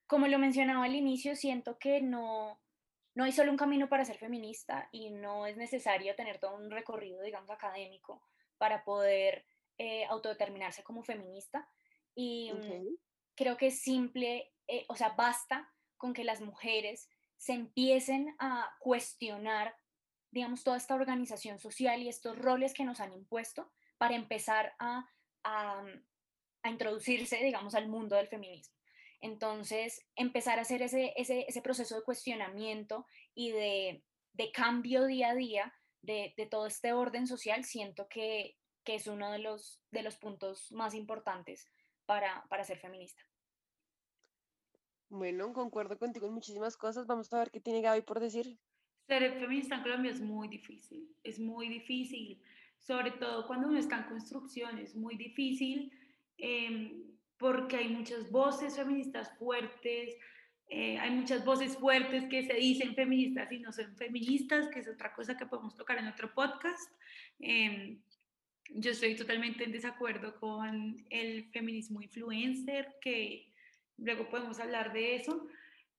[0.05, 2.59] como lo mencionaba al inicio, siento que no,
[3.13, 6.71] no hay solo un camino para ser feminista y no es necesario tener todo un
[6.71, 8.23] recorrido, digamos, académico
[8.57, 9.45] para poder
[9.77, 11.67] eh, autodeterminarse como feminista.
[12.15, 12.95] Y mm,
[13.35, 18.73] creo que es simple, eh, o sea, basta con que las mujeres se empiecen a
[18.79, 19.75] cuestionar,
[20.31, 25.09] digamos, toda esta organización social y estos roles que nos han impuesto para empezar a,
[25.43, 25.83] a,
[26.63, 28.80] a introducirse, digamos, al mundo del feminismo.
[29.21, 33.05] Entonces, empezar a hacer ese, ese, proceso de cuestionamiento
[33.35, 34.03] y de,
[34.51, 39.79] cambio día a día de, todo este orden social, siento que, es uno de los,
[39.91, 41.71] de los puntos más importantes
[42.05, 43.23] para, ser feminista.
[45.07, 47.05] Bueno, concuerdo contigo en muchísimas cosas.
[47.05, 48.57] Vamos a ver qué tiene Gaby por decir.
[49.07, 52.41] Ser feminista en Colombia es muy difícil, es muy difícil,
[52.79, 55.91] sobre todo cuando uno está en construcción, es muy difícil.
[56.37, 57.10] Em,
[57.41, 60.15] porque hay muchas voces feministas fuertes,
[60.69, 64.87] eh, hay muchas voces fuertes que se dicen feministas y no son feministas, que es
[64.87, 66.89] otra cosa que podemos tocar en otro podcast.
[67.39, 67.99] Em,
[68.75, 73.51] yo estoy totalmente en desacuerdo con el feminismo influencer, que
[73.97, 75.47] luego podemos hablar de eso,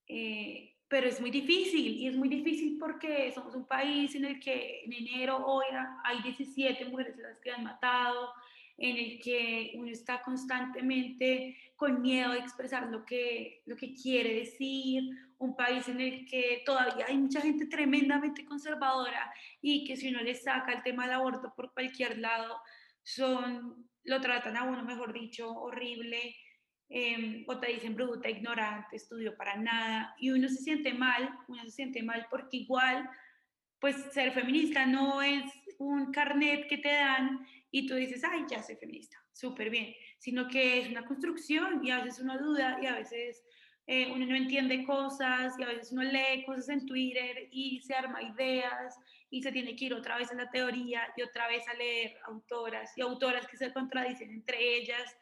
[0.06, 4.38] eh, pero es muy difícil, y es muy difícil porque somos un país en el
[4.38, 5.66] que en enero hoy
[6.04, 8.32] hay 17 mujeres las que han matado,
[8.82, 14.34] en el que uno está constantemente con miedo de expresar lo que, lo que quiere
[14.34, 15.04] decir,
[15.38, 20.20] un país en el que todavía hay mucha gente tremendamente conservadora y que si uno
[20.20, 22.56] le saca el tema del aborto por cualquier lado,
[23.04, 26.34] son, lo tratan a uno, mejor dicho, horrible,
[26.88, 31.62] em, o te dicen bruta, ignorante, estudio para nada, y uno se siente mal, uno
[31.62, 33.08] se siente mal porque igual,
[33.78, 35.44] pues ser feminista no es
[35.78, 40.46] un carnet que te dan y tú dices, ay, ya soy feminista, súper bien, sino
[40.46, 43.42] que es una construcción y a veces uno duda y a veces
[43.86, 47.94] eh, uno no entiende cosas y a veces uno lee cosas en Twitter y se
[47.94, 48.94] arma ideas
[49.30, 52.14] y se tiene que ir otra vez a la teoría y otra vez a leer
[52.26, 55.16] autoras y autoras que se contradicen entre ellas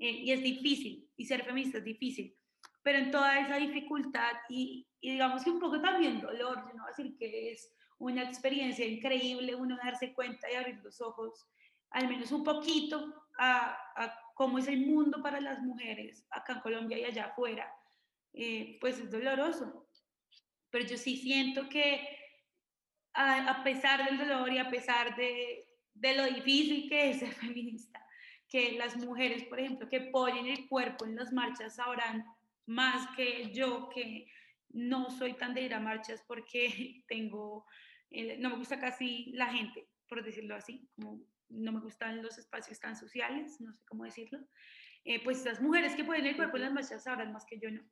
[0.00, 2.36] eh, y es difícil y ser feminista es difícil.
[2.82, 6.82] Pero en toda esa dificultad y, y digamos que un poco también dolor, yo no
[6.82, 11.46] voy a decir que es una experiencia increíble uno darse cuenta y abrir los ojos
[11.92, 13.78] al menos un poquito a,
[14.34, 17.72] cómo es el mundo para las mujeres acá en Colombia y allá afuera,
[18.32, 19.88] eh, pues es doloroso.
[20.70, 22.08] Pero yo sí siento que
[23.14, 28.04] a, pesar del dolor y a pesar de, de, lo difícil que es ser feminista,
[28.48, 32.24] que las mujeres, por ejemplo, que ponen el cuerpo en las marchas sabrán
[32.66, 34.28] más que yo, que
[34.70, 37.66] no soy tan de ir a marchas porque tengo,
[38.10, 41.20] eh, no me gusta casi la gente, por decirlo así, como
[41.52, 44.38] no me gustan los espacios tan sociales, no sé cómo decirlo,
[45.04, 47.70] eh, pues las mujeres que pueden el cuerpo en las marchas sabrán más que yo
[47.70, 47.82] no,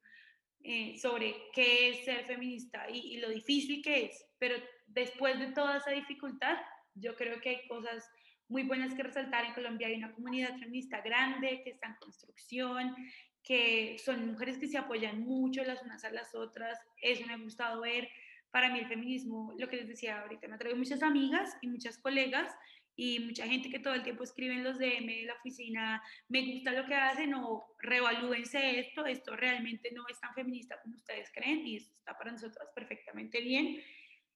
[0.63, 5.79] eh, sobre qué es ser feminista y, lo difícil que es, pero después de toda
[5.79, 6.59] esa dificultad,
[6.95, 8.09] yo creo que hay cosas
[8.49, 9.45] muy buenas que resaltar.
[9.45, 12.95] En Colombia hay una comunidad feminista grande que está en construcción,
[13.43, 16.79] que son mujeres que se apoyan mucho las unas a las otras.
[17.01, 18.09] Eso me ha gustado ver.
[18.51, 21.69] Para mí el feminismo, lo que les decía ahorita, me ha traído muchas amigas y
[21.69, 22.53] muchas colegas
[22.97, 26.53] y mucha gente que todo el tiempo escribe en los DM de la oficina, me
[26.53, 31.31] gusta lo que hacen o reevalúense esto, esto realmente no es tan feminista como ustedes
[31.33, 33.81] creen y eso está para nosotros perfectamente bien.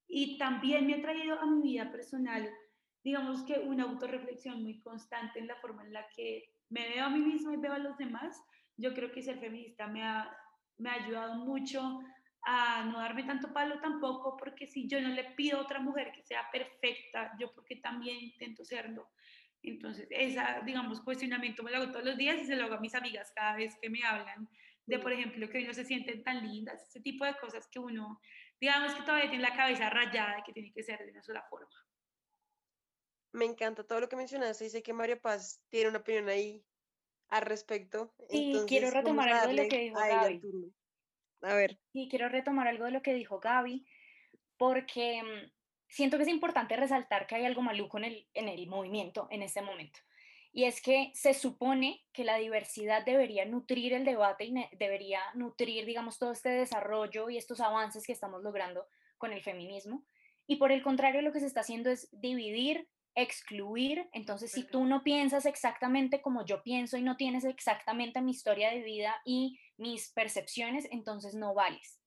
[0.08, 2.48] Y también me ha traído a mi vida personal,
[3.02, 7.10] digamos que una autorreflexión muy constante en la forma en la que me veo a
[7.10, 8.40] mí misma y veo a los demás.
[8.76, 10.34] Yo creo que ser feminista me ha,
[10.78, 12.00] me ha ayudado mucho
[12.44, 16.12] a no darme tanto palo tampoco, porque si yo no le pido a otra mujer
[16.12, 19.10] que sea perfecta, yo porque también intento serlo.
[19.62, 22.80] Entonces, esa, digamos, cuestionamiento me lo hago todos los días y se lo hago a
[22.80, 24.48] mis amigas cada vez que me hablan
[24.86, 28.20] de, por ejemplo, que no se sienten tan lindas, ese tipo de cosas que uno,
[28.60, 31.42] digamos que todavía tiene la cabeza rayada y que tiene que ser de una sola
[31.48, 31.72] forma.
[33.32, 36.62] Me encanta todo lo que mencionaste y sé que María Paz tiene una opinión ahí
[37.28, 38.14] al respecto.
[38.28, 40.40] Sí, quiero retomar algo de lo que dijo Gaby.
[41.44, 41.78] A ver.
[41.92, 43.86] Y quiero retomar algo de lo que dijo Gaby,
[44.56, 45.50] porque mm,
[45.88, 49.42] siento que es importante resaltar que hay algo maluco en el, en el movimiento en
[49.42, 50.00] este momento.
[50.52, 55.84] Y es que se supone que la diversidad debería nutrir el debate y debería nutrir,
[55.84, 58.86] digamos, todo este desarrollo y estos avances que estamos logrando
[59.18, 60.04] con el feminismo.
[60.46, 64.08] Y por el contrario, lo que se está haciendo es dividir, excluir.
[64.12, 68.70] Entonces, si tú no piensas exactamente como yo pienso y no tienes exactamente mi historia
[68.70, 72.00] de vida y mis percepciones, entonces no vales.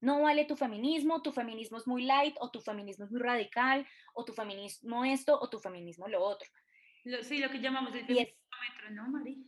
[0.00, 3.86] No vale tu feminismo, tu feminismo es muy light o tu feminismo es muy radical
[4.12, 6.48] o tu feminismo esto o tu feminismo lo otro.
[7.22, 8.36] sí, lo que llamamos el feminismo,
[8.90, 9.46] ¿no, Mari?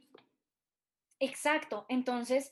[1.20, 1.86] Exacto.
[1.88, 2.50] Entonces,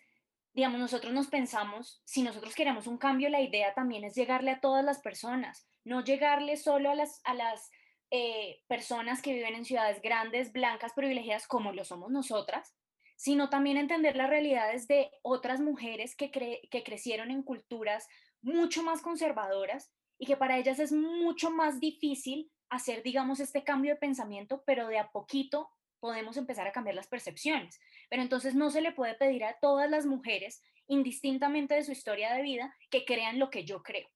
[0.52, 4.60] digamos, nosotros nos pensamos, si nosotros queremos un cambio, la idea también es llegarle a
[4.60, 7.70] todas las personas, no llegarle solo a las, a las
[8.10, 12.74] eh, personas que viven en ciudades grandes, blancas, privilegiadas, como lo somos nosotras,
[13.16, 18.06] sino también entender las realidades de otras mujeres que, que crecieron en culturas
[18.42, 23.94] mucho más conservadoras y que para ellas es mucho más difícil hacer, digamos, este cambio
[23.94, 27.80] de pensamiento, pero de a poquito podemos empezar a cambiar las percepciones.
[28.10, 32.34] Pero entonces no se le puede pedir a todas las mujeres, indistintamente de su historia
[32.34, 34.08] de vida, que crean lo que yo creo.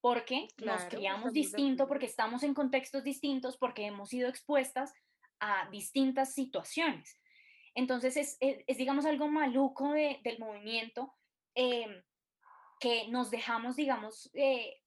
[0.00, 4.92] Porque nos criamos distinto, porque estamos en contextos distintos, porque hemos sido expuestas
[5.40, 7.18] a distintas situaciones.
[7.78, 11.14] Entonces es, digamos, algo maluco del movimiento
[11.54, 12.02] em,
[12.80, 14.82] que nos dejamos, digamos, eh,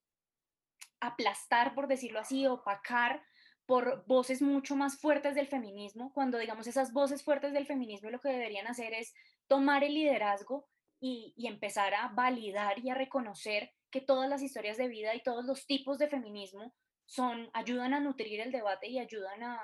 [1.00, 3.24] aplastar, por decirlo así, opacar
[3.64, 8.20] por voces mucho más fuertes del feminismo, cuando, digamos, esas voces fuertes del feminismo lo
[8.20, 9.14] que deberían hacer es
[9.46, 10.68] tomar el liderazgo
[11.00, 15.46] y, empezar a validar y a reconocer que todas las historias de vida y todos
[15.46, 16.74] los tipos de feminismo
[17.06, 19.58] son, ayudan a nutrir el debate y ayudan a,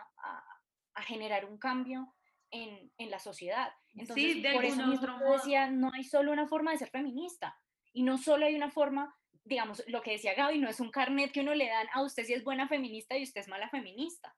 [0.95, 2.15] a, generar un cambio
[2.51, 3.71] en, en, la sociedad.
[3.95, 7.57] Entonces, por eso mismo decía, no hay solo una forma de ser feminista
[7.93, 11.33] y no solo hay una forma, digamos, lo que decía Gaby, no es un carnet
[11.33, 14.35] que uno le dan a usted si es buena feminista y usted es mala feminista.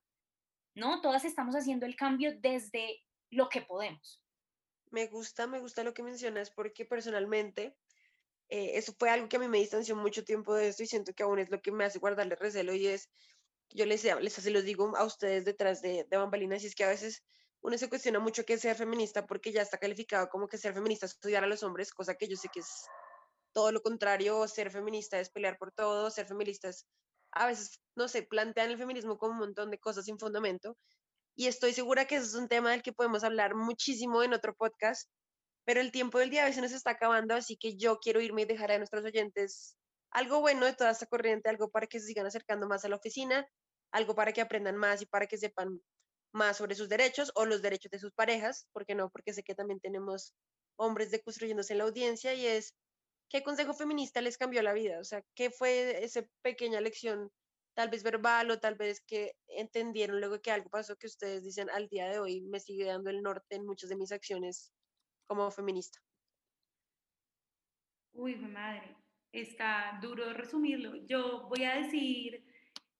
[0.74, 4.22] No, todas estamos haciendo el cambio desde lo que podemos.
[4.90, 7.76] Me gusta, me gusta lo que mencionas porque personalmente
[8.48, 11.12] eh, eso fue algo que a mí me distanció mucho tiempo de esto y siento
[11.14, 13.08] que aún es lo que me hace guardarle recelo y es,
[13.68, 16.84] yo les, les se los digo a ustedes detrás de, de bambalinas y es que
[16.84, 17.22] a veces
[17.62, 21.06] uno se cuestiona mucho que ser feminista porque ya está calificado como que ser feminista
[21.06, 22.86] es estudiar a los hombres, cosa que yo sé que es
[23.52, 26.86] todo lo contrario, ser feminista es pelear por todo, ser feminista es,
[27.32, 30.76] a veces, no sé, plantean el feminismo como un montón de cosas sin fundamento
[31.36, 34.54] y estoy segura que eso es un tema del que podemos hablar muchísimo en otro
[34.54, 35.10] podcast,
[35.64, 38.42] pero el tiempo del día a veces nos está acabando, así que yo quiero irme
[38.42, 39.76] y dejar a nuestros oyentes
[40.10, 42.96] algo bueno de toda esta corriente, algo para que se sigan acercando más a la
[42.96, 43.46] oficina,
[43.92, 45.80] algo para que aprendan más y para que sepan
[46.32, 49.54] más sobre sus derechos o los derechos de sus parejas, porque no, porque sé que
[49.54, 50.34] también tenemos
[50.76, 52.74] hombres deconstruyéndose en la audiencia y es,
[53.28, 54.98] ¿qué consejo feminista les cambió la vida?
[55.00, 57.30] O sea, ¿qué fue esa pequeña lección,
[57.74, 61.70] tal vez verbal o tal vez que entendieron luego que algo pasó que ustedes dicen
[61.70, 64.72] al día de hoy me sigue dando el norte en muchas de mis acciones
[65.26, 66.00] como feminista?
[68.12, 68.96] Uy, madre,
[69.32, 70.96] está duro resumirlo.
[71.06, 72.44] Yo voy a decir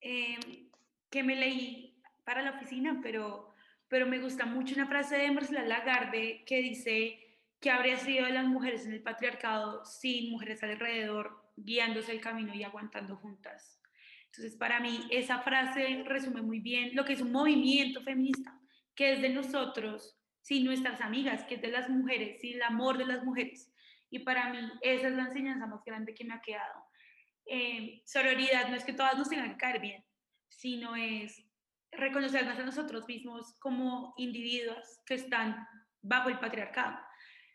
[0.00, 0.70] em,
[1.10, 1.89] que me leí
[2.24, 3.50] para la oficina, pero,
[3.88, 7.18] pero me gusta mucho una frase de Marcela Lagarde que dice
[7.61, 12.54] que habría sido de las mujeres en el patriarcado sin mujeres alrededor, guiándose el camino
[12.54, 13.80] y aguantando juntas.
[14.26, 18.59] Entonces, para mí, esa frase resume muy bien lo que es un movimiento feminista,
[18.94, 22.96] que es de nosotros sin nuestras amigas, que es de las mujeres, sin el amor
[22.96, 23.72] de las mujeres.
[24.09, 26.87] Y para mí esa es la enseñanza más grande que me ha quedado.
[27.46, 30.04] Eh, sororidad no es que todas nos tengan que caer bien,
[30.48, 31.44] sino es
[31.92, 35.66] reconocernos a nosotros mismos como individuos que están
[36.03, 36.98] bajo el patriarcado.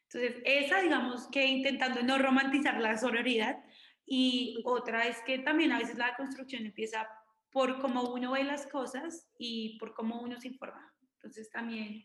[0.04, 3.58] Entonces, esa, digamos que intentando no romantizar la sororidad,
[4.06, 7.08] y otra es que también a veces la construcción empieza
[7.52, 10.94] por cómo uno ve las cosas y por cómo uno se informa.
[11.16, 12.04] Entonces, también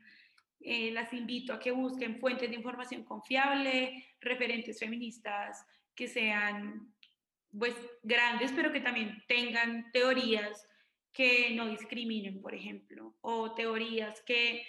[0.60, 5.64] eh, las invito a que busquen fuentes de información confiable, referentes feministas
[5.94, 6.94] que sean
[7.58, 10.66] pues grandes, pero que también tengan teorías
[11.12, 14.64] que no discriminen, por ejemplo, o teorías que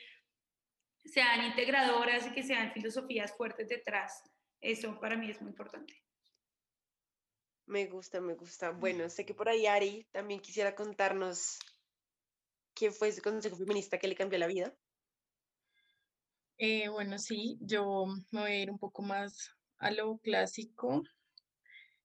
[1.06, 4.24] sean integradoras y que sean filosofías fuertes detrás.
[4.60, 5.96] Eso para mí es muy importante.
[7.66, 8.72] Me gusta, me gusta.
[8.72, 11.58] Bueno, sé que por ahí Ari también quisiera contarnos
[12.74, 14.76] qué fue ese consejo feminista que le cambió la vida.
[16.58, 21.02] Eh, bueno, sí, yo me voy a ir un poco más a lo clásico.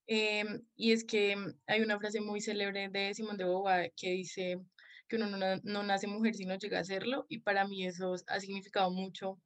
[0.06, 4.60] Em, y es que hay una frase muy célebre de Simón de Beauvoir que dice
[5.08, 5.28] que uno
[5.62, 7.26] no, nace mujer sino llega a serlo.
[7.28, 9.40] Y para mí eso ha significado mucho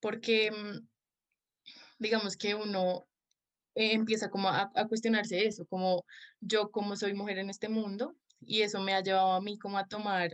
[0.00, 0.88] porque mm,
[1.98, 3.06] digamos que uno
[3.74, 6.04] empieza como a, a, cuestionarse eso, como
[6.40, 9.78] yo como soy mujer en este mundo y eso me ha llevado a mí como
[9.78, 10.30] a tomar,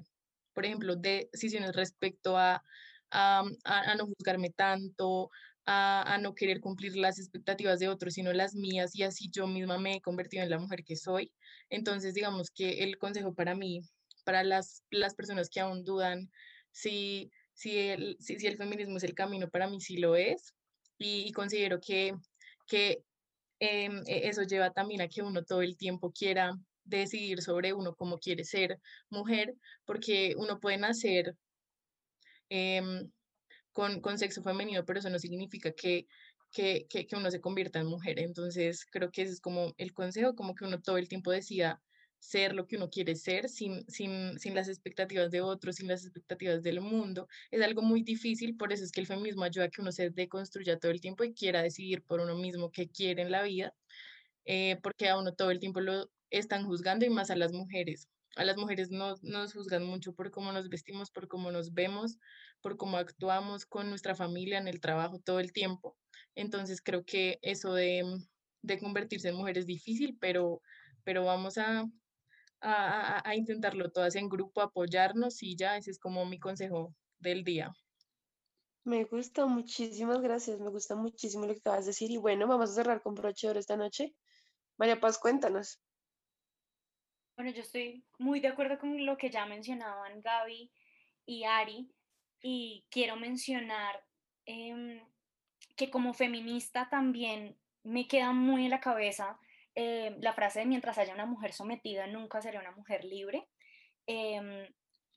[0.52, 2.62] por ejemplo, decisiones respecto a
[3.10, 5.30] a, no juzgarme tanto,
[5.72, 9.78] a, no querer cumplir las expectativas de otros, sino las mías, y así yo misma
[9.78, 11.32] me he convertido en la mujer que soy.
[11.68, 13.80] Entonces, digamos que el consejo para mí,
[14.24, 16.30] para las, las personas que aún dudan
[16.72, 20.54] si, si, el, si, el feminismo es el camino, para mí sí lo es,
[20.98, 22.14] y, considero que,
[22.66, 23.02] que
[23.60, 26.52] em, e, eso lleva también a que uno todo el tiempo quiera
[26.84, 28.78] decidir sobre uno cómo quiere ser
[29.10, 29.54] mujer,
[29.86, 31.36] porque uno puede nacer
[32.50, 33.08] Em,
[33.72, 36.06] con, con, sexo femenino, pero eso no significa que,
[36.50, 38.18] que, que, uno se convierta en mujer.
[38.18, 41.80] Entonces, creo que ese es como el consejo, como que uno todo el tiempo decida
[42.18, 46.04] ser lo que uno quiere ser sin, sin, sin las expectativas de otros, sin las
[46.04, 47.28] expectativas del mundo.
[47.50, 50.10] Es algo muy difícil, por eso es que el feminismo ayuda a que uno se
[50.10, 53.74] deconstruya todo el tiempo y quiera decidir por uno mismo qué quiere en la vida,
[54.44, 58.08] eh, porque a uno todo el tiempo lo están juzgando y más a las mujeres
[58.36, 62.18] a las mujeres no, nos juzgan mucho por cómo nos vestimos, por cómo nos vemos,
[62.60, 65.96] por cómo actuamos con nuestra familia en el trabajo todo el tiempo.
[66.34, 68.02] Entonces creo que eso de,
[68.62, 70.62] de convertirse en mujer es difícil, pero,
[71.04, 71.84] pero vamos a,
[72.60, 77.42] a, a, intentarlo todas en grupo, apoyarnos y ya, ese es como mi consejo del
[77.42, 77.72] día.
[78.84, 82.70] Me gusta, muchísimas gracias, me gusta muchísimo lo que acabas de decir y bueno, vamos
[82.70, 84.14] a cerrar con broche de esta noche.
[84.78, 85.80] María Paz, cuéntanos.
[87.40, 90.70] Bueno, yo estoy muy de acuerdo con lo que ya mencionaban Gaby
[91.24, 91.90] y Ari
[92.42, 94.04] y quiero mencionar
[94.44, 95.00] em,
[95.74, 99.40] que como feminista también me queda muy en la cabeza
[99.74, 103.48] eh, la frase de mientras haya una mujer sometida, nunca será una mujer libre.
[104.06, 104.66] Em,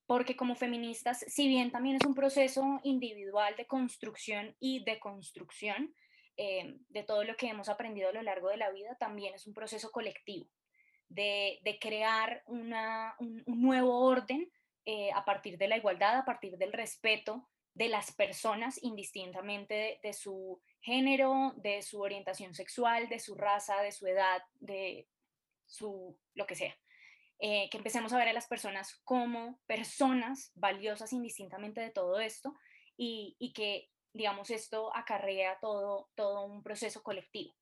[0.05, 5.93] porque como feministas, si bien también es un proceso individual de construcción y de construcción
[6.37, 9.45] em, de todo lo que hemos aprendido a lo largo de la vida, también es
[9.45, 10.49] un proceso colectivo
[11.13, 12.73] de, crear un,
[13.45, 14.51] nuevo orden
[14.85, 20.13] eh, a partir de la igualdad, a partir del respeto de las personas indistintamente de,
[20.13, 25.07] su género, de su orientación sexual, de su raza, de su edad, de
[25.65, 26.75] su lo que sea.
[27.39, 32.53] Eh, que empecemos a ver a las personas como personas valiosas indistintamente de todo esto
[32.95, 37.55] y, que, digamos, esto acarrea todo, todo un proceso colectivo.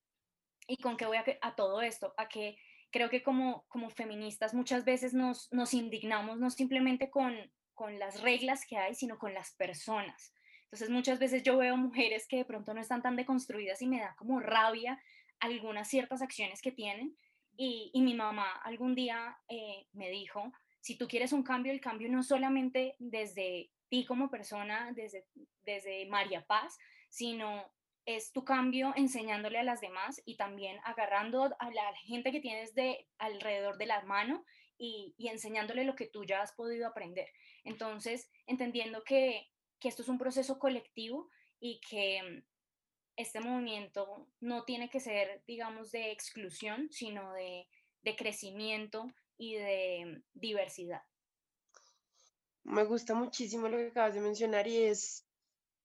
[0.68, 2.14] ¿Y con qué voy a todo esto?
[2.18, 2.58] A que
[2.92, 7.36] creo que como, como feministas muchas veces nos, nos indignamos no simplemente con,
[7.74, 10.34] con las reglas que hay, sino con las personas.
[10.66, 14.00] Entonces muchas veces yo veo mujeres que de pronto no están tan deconstruidas y me
[14.00, 15.02] da como rabia
[15.39, 17.18] algunas ciertas acciones que tienen.
[17.58, 21.82] Y, y mi mamá algún día eh, me dijo, si tú quieres un cambio, el
[21.82, 25.26] cambio no solamente desde ti como persona, desde,
[25.64, 26.78] desde María Paz,
[27.10, 27.72] sino
[28.06, 32.74] es tu cambio enseñándole a las demás y también agarrando a la gente que tienes
[32.74, 34.43] de alrededor de la mano
[34.78, 37.28] y, enseñándole lo que tú ya has podido aprender.
[37.64, 39.47] Entonces, entendiendo que,
[39.84, 41.30] esto es un proceso colectivo
[41.60, 42.43] y que mm,
[43.16, 47.68] este movimiento no tiene que ser, digamos, de exclusión, sino de,
[48.02, 51.04] de crecimiento y de diversidad.
[52.64, 55.28] Me gusta muchísimo lo que acabas de mencionar y es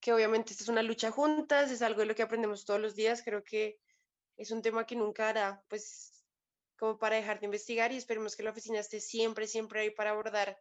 [0.00, 2.94] que obviamente esta es una lucha juntas, es algo de lo que aprendemos todos los
[2.94, 3.78] días, creo que
[4.36, 6.24] es un tema que nunca hará, pues,
[6.78, 10.10] como para dejar de investigar y esperemos que la oficina esté siempre, siempre ahí para
[10.10, 10.60] abordar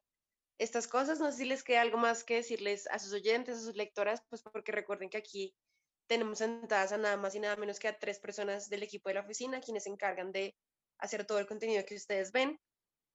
[0.57, 1.19] estas cosas.
[1.19, 4.21] No sé si les queda algo más que decirles a sus oyentes, a sus lectoras,
[4.29, 5.55] pues porque recuerden que aquí
[6.07, 9.15] tenemos sentadas a nada más y nada menos que a tres personas del equipo de
[9.15, 10.55] la oficina, quienes se encargan de
[10.99, 12.59] hacer todo el contenido que ustedes ven.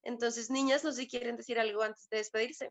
[0.02, 2.70] Entonces, niñas, no sé si quieren decir algo antes de despedirse.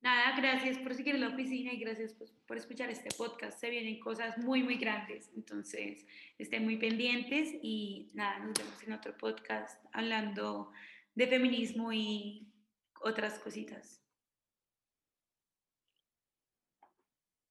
[0.00, 3.58] Nada, gracias por seguir la oficina y gracias pues, por escuchar este podcast.
[3.58, 6.06] Se vienen cosas muy, muy grandes, entonces
[6.38, 10.70] estén muy pendientes y nada, nos vemos en otro podcast hablando
[11.16, 12.46] de feminismo y
[13.00, 14.00] otras cositas.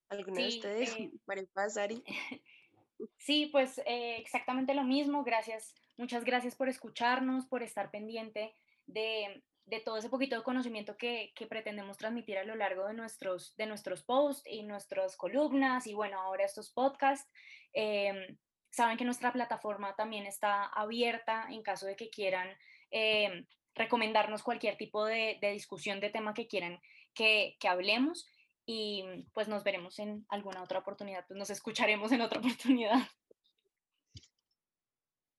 [0.10, 0.96] ¿Alguna de ustedes?
[0.96, 1.76] Eh, María Paz,
[3.18, 5.24] Sí, pues eh, exactamente lo mismo.
[5.26, 10.96] Gracias, muchas gracias por escucharnos, por estar pendiente de, de todo ese poquito de conocimiento
[10.98, 15.94] que, pretendemos transmitir a lo largo de nuestros, de nuestros posts y nuestras columnas y
[15.94, 17.30] bueno, ahora estos podcasts.
[17.74, 18.38] Em,
[18.70, 22.50] saben que nuestra plataforma también está abierta en caso de que quieran
[22.92, 23.46] em,
[23.76, 26.80] recomendarnos cualquier tipo de, discusión de tema que quieran
[27.14, 28.26] que, hablemos
[28.66, 29.04] y
[29.34, 32.40] pues nos veremos en alguna otra oportunidad, pues nos escucharemos en otra
[32.80, 33.06] oportunidad.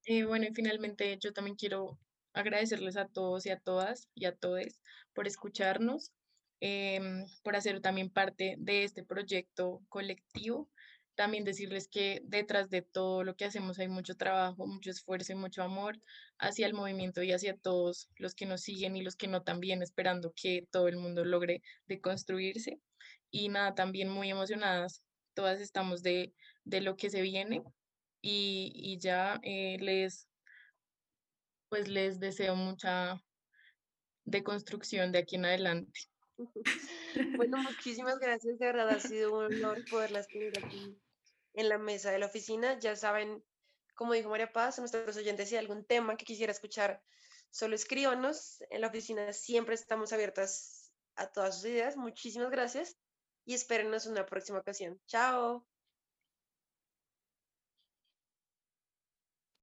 [0.05, 1.99] y bueno, y finalmente yo también quiero
[2.39, 4.81] agradecerles a todos y a todas y a todos
[5.13, 6.13] por escucharnos,
[6.61, 10.71] em, por hacer también parte de este proyecto colectivo.
[11.17, 15.37] También decirles que detrás de todo lo que hacemos hay mucho trabajo, mucho esfuerzo y
[15.37, 16.01] mucho amor
[16.39, 19.83] hacia el movimiento y hacia todos los que nos siguen y los que no también,
[19.83, 22.81] esperando que todo el mundo logre deconstruirse.
[23.33, 25.03] Y nada, también muy emocionadas,
[25.35, 26.35] todas estamos de,
[26.65, 27.63] de lo que se viene
[28.23, 30.28] y, y ya eh, les
[31.69, 33.21] pues les deseo mucha
[34.25, 36.01] deconstrucción de aquí en adelante.
[37.37, 40.97] Bueno, muchísimas gracias, de verdad ha sido un honor poderlas tener aquí
[41.55, 42.79] en la mesa de la oficina.
[42.79, 43.43] Ya saben,
[43.95, 47.03] como dijo María Paz, nuestros oyentes, si hay algún tema que quisiera escuchar,
[47.51, 48.63] solo escríbanos.
[48.71, 51.97] En la oficina siempre estamos abiertas a todas sus ideas.
[51.97, 52.97] Muchísimas gracias
[53.45, 55.01] y espérenos en una próxima ocasión.
[55.07, 55.67] Chao.